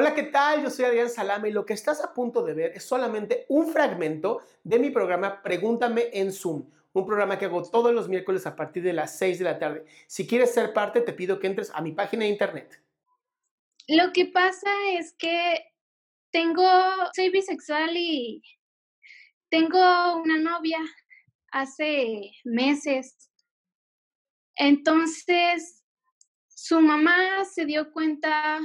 Hola, 0.00 0.14
¿qué 0.14 0.22
tal? 0.22 0.62
Yo 0.62 0.70
soy 0.70 0.84
Adrián 0.84 1.10
Salama 1.10 1.48
y 1.48 1.50
lo 1.50 1.66
que 1.66 1.72
estás 1.72 2.00
a 2.04 2.14
punto 2.14 2.44
de 2.44 2.54
ver 2.54 2.70
es 2.72 2.84
solamente 2.84 3.46
un 3.48 3.66
fragmento 3.72 4.42
de 4.62 4.78
mi 4.78 4.90
programa 4.90 5.42
Pregúntame 5.42 6.10
en 6.12 6.32
Zoom, 6.32 6.70
un 6.92 7.04
programa 7.04 7.36
que 7.36 7.46
hago 7.46 7.68
todos 7.68 7.92
los 7.92 8.08
miércoles 8.08 8.46
a 8.46 8.54
partir 8.54 8.84
de 8.84 8.92
las 8.92 9.18
6 9.18 9.40
de 9.40 9.44
la 9.44 9.58
tarde. 9.58 9.84
Si 10.06 10.24
quieres 10.24 10.54
ser 10.54 10.72
parte, 10.72 11.00
te 11.00 11.12
pido 11.12 11.40
que 11.40 11.48
entres 11.48 11.72
a 11.74 11.80
mi 11.80 11.90
página 11.90 12.22
de 12.22 12.30
internet. 12.30 12.80
Lo 13.88 14.12
que 14.12 14.26
pasa 14.26 14.70
es 14.92 15.16
que 15.18 15.64
tengo, 16.30 16.70
soy 17.12 17.30
bisexual 17.30 17.96
y 17.96 18.40
tengo 19.50 19.80
una 20.22 20.38
novia 20.38 20.78
hace 21.50 22.30
meses. 22.44 23.32
Entonces, 24.54 25.82
su 26.46 26.80
mamá 26.80 27.44
se 27.46 27.64
dio 27.64 27.92
cuenta 27.92 28.60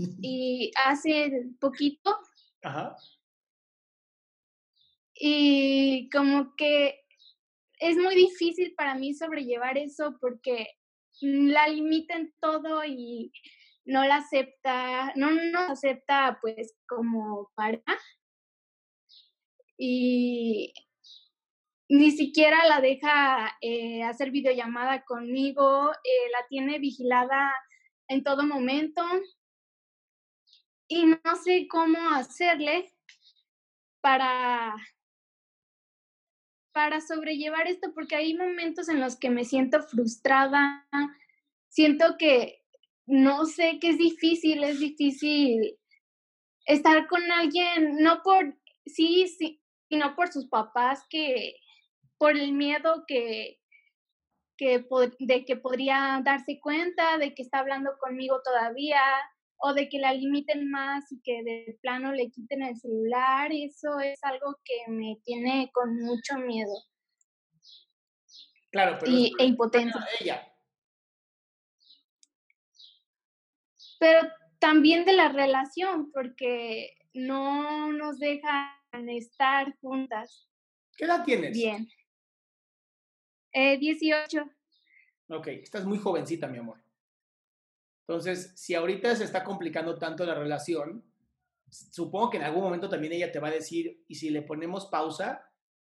y 0.22 0.70
hace 0.84 1.50
poquito. 1.60 2.16
Ajá. 2.62 2.96
Y 5.14 6.08
como 6.10 6.54
que 6.56 7.00
es 7.78 7.96
muy 7.96 8.14
difícil 8.14 8.74
para 8.74 8.94
mí 8.94 9.14
sobrellevar 9.14 9.76
eso 9.78 10.16
porque 10.20 10.66
la 11.20 11.68
limita 11.68 12.14
en 12.16 12.32
todo 12.40 12.84
y 12.84 13.32
no 13.84 14.04
la 14.04 14.16
acepta, 14.16 15.12
no 15.16 15.30
nos 15.30 15.70
acepta 15.70 16.38
pues 16.40 16.74
como 16.86 17.50
pareja. 17.54 17.98
Y 19.76 20.72
ni 21.88 22.10
siquiera 22.12 22.66
la 22.66 22.80
deja 22.80 23.56
eh, 23.60 24.02
hacer 24.04 24.30
videollamada 24.30 25.04
conmigo, 25.04 25.90
eh, 25.92 26.30
la 26.32 26.46
tiene 26.48 26.78
vigilada 26.78 27.52
en 28.08 28.22
todo 28.22 28.44
momento 28.44 29.02
y 30.90 31.06
no 31.06 31.36
sé 31.42 31.68
cómo 31.68 31.98
hacerle 32.10 32.92
para 34.02 34.74
para 36.72 37.00
sobrellevar 37.00 37.66
esto 37.68 37.92
porque 37.94 38.16
hay 38.16 38.34
momentos 38.34 38.88
en 38.88 39.00
los 39.00 39.16
que 39.16 39.30
me 39.30 39.44
siento 39.44 39.82
frustrada, 39.82 40.86
siento 41.68 42.16
que 42.18 42.64
no 43.06 43.44
sé 43.44 43.78
que 43.80 43.90
es 43.90 43.98
difícil, 43.98 44.62
es 44.62 44.78
difícil 44.78 45.78
estar 46.66 47.06
con 47.08 47.30
alguien, 47.30 47.96
no 47.98 48.22
por 48.22 48.56
sí, 48.86 49.26
sí, 49.28 49.60
sino 49.88 50.14
por 50.14 50.32
sus 50.32 50.48
papás 50.48 51.04
que 51.08 51.56
por 52.18 52.36
el 52.36 52.52
miedo 52.52 53.04
que, 53.06 53.60
que 54.56 54.84
de 55.20 55.44
que 55.44 55.56
podría 55.56 56.20
darse 56.24 56.60
cuenta 56.60 57.18
de 57.18 57.34
que 57.34 57.42
está 57.42 57.60
hablando 57.60 57.96
conmigo 57.98 58.40
todavía, 58.42 59.00
o 59.62 59.74
de 59.74 59.88
que 59.88 59.98
la 59.98 60.12
limiten 60.12 60.70
más 60.70 61.10
y 61.12 61.20
que 61.20 61.42
de 61.42 61.78
plano 61.82 62.12
le 62.12 62.30
quiten 62.30 62.62
el 62.62 62.76
celular, 62.76 63.50
eso 63.52 63.98
es 64.00 64.18
algo 64.24 64.58
que 64.64 64.90
me 64.90 65.18
tiene 65.24 65.70
con 65.72 65.96
mucho 65.96 66.38
miedo. 66.38 66.72
Claro, 68.70 68.96
pero 68.98 69.12
y, 69.12 69.32
e 69.38 69.44
impotencia. 69.44 70.06
Ella. 70.18 70.46
Pero 73.98 74.28
también 74.58 75.04
de 75.04 75.12
la 75.12 75.28
relación, 75.28 76.10
porque 76.12 76.96
no 77.12 77.92
nos 77.92 78.18
dejan 78.18 79.08
estar 79.08 79.76
juntas. 79.80 80.48
¿Qué 80.96 81.04
edad 81.04 81.24
tienes? 81.24 81.52
Bien. 81.52 81.86
Eh, 83.52 83.76
18. 83.78 84.44
Ok, 85.28 85.46
estás 85.48 85.84
muy 85.84 85.98
jovencita, 85.98 86.46
mi 86.46 86.58
amor. 86.58 86.80
Entonces, 88.10 88.52
si 88.56 88.74
ahorita 88.74 89.14
se 89.14 89.22
está 89.22 89.44
complicando 89.44 89.96
tanto 89.96 90.26
la 90.26 90.34
relación, 90.34 91.04
supongo 91.70 92.30
que 92.30 92.38
en 92.38 92.42
algún 92.42 92.64
momento 92.64 92.88
también 92.88 93.12
ella 93.12 93.30
te 93.30 93.38
va 93.38 93.46
a 93.46 93.52
decir, 93.52 94.02
y 94.08 94.16
si 94.16 94.30
le 94.30 94.42
ponemos 94.42 94.86
pausa, 94.86 95.48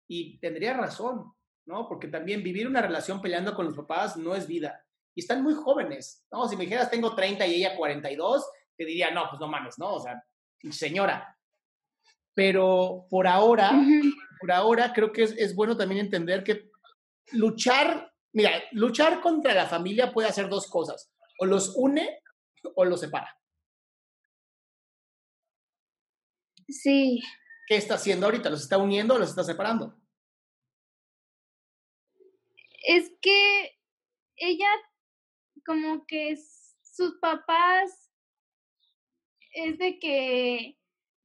y 0.08 0.40
tendría 0.40 0.78
razón, 0.78 1.34
¿no? 1.66 1.90
Porque 1.90 2.08
también 2.08 2.42
vivir 2.42 2.68
una 2.68 2.82
relación 2.82 3.22
peleando 3.22 3.54
con 3.54 3.66
los 3.66 3.76
papás 3.76 4.16
no 4.16 4.34
es 4.34 4.48
vida. 4.48 4.82
Y 5.14 5.20
están 5.20 5.44
muy 5.44 5.56
jóvenes, 5.56 6.26
¿no? 6.32 6.48
Si 6.48 6.56
me 6.56 6.64
dijeras 6.64 6.90
tengo 6.90 7.14
30 7.14 7.46
y 7.48 7.56
ella 7.56 7.76
42, 7.76 8.50
te 8.78 8.86
diría, 8.86 9.12
no, 9.12 9.26
pues 9.30 9.42
no 9.42 9.50
mames, 9.50 9.78
¿no? 9.78 9.96
O 9.96 10.00
sea, 10.00 10.24
señora. 10.72 11.38
Pero 12.34 13.08
por 13.10 13.28
ahora, 13.28 13.74
por 14.40 14.54
ahora 14.54 14.94
creo 14.94 15.12
que 15.12 15.24
es, 15.24 15.34
es 15.34 15.54
bueno 15.54 15.76
también 15.76 16.00
entender 16.00 16.46
que 16.46 16.72
luchar, 17.34 18.14
mira, 18.32 18.52
luchar 18.72 19.20
contra 19.20 19.54
la 19.54 19.66
familia 19.66 20.14
puede 20.14 20.30
hacer 20.30 20.48
dos 20.48 20.68
cosas 20.68 21.12
o 21.38 21.46
los 21.46 21.76
une 21.76 22.22
o 22.76 22.86
los 22.86 23.00
separa. 23.02 23.40
Sí. 26.68 27.22
¿Qué 27.68 27.78
está 27.78 27.96
haciendo 27.96 28.26
ahorita? 28.26 28.50
¿Los 28.50 28.64
está 28.64 28.78
uniendo 28.78 29.16
o 29.16 29.20
los 29.20 29.30
está 29.30 29.44
separando? 29.44 30.00
Es 32.88 33.12
que 33.22 33.80
ella, 34.36 34.70
como 35.66 36.06
que 36.06 36.38
sus 36.84 37.18
papás, 37.20 38.12
es 39.52 39.78
de 39.78 40.00
que 40.00 40.78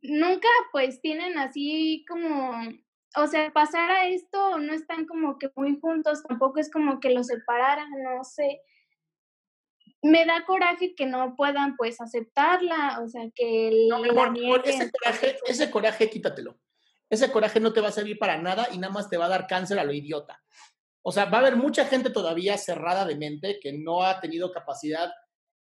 nunca 0.03 0.49
pues 0.73 1.01
tienen 1.01 1.37
así 1.37 2.05
como, 2.09 2.53
o 3.17 3.27
sea, 3.27 3.53
pasar 3.53 3.91
a 3.91 4.07
esto 4.07 4.59
no 4.59 4.73
están 4.73 5.05
como 5.05 5.39
que 5.39 5.51
muy 5.57 5.79
juntos, 5.81 6.23
tampoco 6.23 6.61
es 6.61 6.71
como 6.71 7.01
que 7.01 7.11
los 7.11 7.27
separaran, 7.27 7.91
no 8.03 8.25
sé 8.25 8.63
me 10.03 10.25
da 10.25 10.45
coraje 10.47 10.95
que 10.95 11.07
no 11.07 11.35
puedan 11.37 11.77
pues 11.77 12.01
aceptarla, 12.01 13.01
o 13.05 13.09
sea, 13.09 13.29
que 13.35 13.87
no, 13.89 14.05
ese 14.65 14.91
coraje, 14.91 15.39
ese 15.47 15.71
coraje 15.71 16.11
quítatelo. 16.11 16.59
Ese 17.11 17.31
coraje 17.33 17.59
no 17.59 17.73
te 17.73 17.81
va 17.81 17.89
a 17.89 17.93
servir 17.93 18.19
para 18.19 18.39
nada 18.39 18.69
y 18.73 18.79
nada 18.79 18.93
más 18.93 19.11
te 19.11 19.17
va 19.17 19.27
a 19.27 19.31
dar 19.31 19.47
cáncer 19.47 19.79
a 19.79 19.85
lo 19.85 19.93
idiota. 19.93 20.41
O 21.03 21.13
sea, 21.13 21.25
va 21.25 21.39
a 21.39 21.41
haber 21.41 21.57
mucha 21.57 21.85
gente 21.87 22.11
todavía 22.11 22.57
cerrada 22.57 23.05
de 23.05 23.17
mente 23.17 23.59
que 23.61 23.73
no 23.73 24.05
ha 24.05 24.21
tenido 24.21 24.53
capacidad 24.53 25.11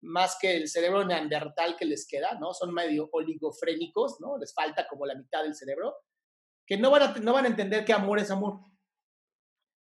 más 0.00 0.36
que 0.40 0.56
el 0.56 0.68
cerebro 0.68 1.04
neandertal 1.04 1.76
que 1.76 1.84
les 1.84 2.06
queda, 2.06 2.38
¿no? 2.40 2.54
Son 2.54 2.72
medio 2.72 3.08
oligofrénicos, 3.12 4.20
¿no? 4.20 4.38
Les 4.38 4.52
falta 4.54 4.86
como 4.88 5.06
la 5.06 5.14
mitad 5.14 5.42
del 5.42 5.54
cerebro, 5.54 5.96
que 6.66 6.76
no 6.76 6.90
van 6.90 7.02
a, 7.02 7.14
no 7.18 7.32
van 7.32 7.44
a 7.44 7.48
entender 7.48 7.84
que 7.84 7.92
amor 7.92 8.18
es 8.18 8.30
amor. 8.30 8.60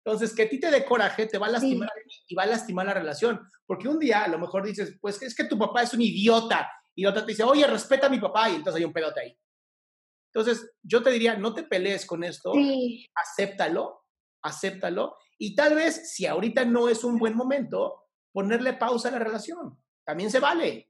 Entonces, 0.05 0.35
que 0.35 0.43
a 0.43 0.49
ti 0.49 0.59
te 0.59 0.71
dé 0.71 0.85
coraje 0.85 1.27
te 1.27 1.39
va 1.39 1.47
a 1.47 1.51
lastimar 1.51 1.91
y 2.27 2.35
va 2.35 2.45
a 2.45 2.47
lastimar 2.47 2.87
la 2.87 2.95
relación. 2.95 3.41
Porque 3.67 3.89
un 3.89 3.99
día 3.99 4.25
a 4.25 4.29
lo 4.29 4.39
mejor 4.39 4.65
dices, 4.65 4.97
pues 5.01 5.21
es 5.23 5.35
que 5.35 5.45
tu 5.45 5.59
papá 5.59 5.83
es 5.83 5.93
un 5.93 6.01
idiota. 6.01 6.71
Y 6.95 7.03
la 7.03 7.11
otra 7.11 7.25
te 7.25 7.33
dice, 7.33 7.45
oye, 7.45 7.67
respeta 7.67 8.07
a 8.07 8.11
mi 8.11 8.19
papá. 8.19 8.49
Y 8.49 8.57
entonces 8.57 8.81
hay 8.81 8.85
un 8.85 8.93
pedote 8.93 9.21
ahí. 9.21 9.39
Entonces, 10.33 10.73
yo 10.83 11.03
te 11.03 11.11
diría, 11.11 11.37
no 11.37 11.53
te 11.55 11.65
pelees 11.65 12.07
con 12.07 12.25
esto. 12.25 12.53
Acéptalo, 13.15 14.05
acéptalo. 14.43 15.17
Y 15.39 15.55
tal 15.55 15.75
vez, 15.75 16.13
si 16.13 16.27
ahorita 16.27 16.65
no 16.65 16.89
es 16.89 17.05
un 17.05 17.19
buen 17.19 17.35
momento, 17.35 18.05
ponerle 18.33 18.75
pausa 18.75 19.09
a 19.09 19.13
la 19.13 19.19
relación. 19.19 19.79
También 20.05 20.31
se 20.31 20.41
vale. 20.41 20.90